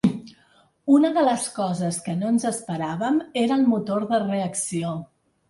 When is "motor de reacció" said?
3.75-4.97